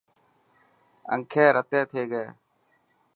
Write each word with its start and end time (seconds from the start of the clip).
انکي 1.13 1.45
رتي 1.55 1.81
ٿي 1.89 2.01
گئي. 2.11 2.27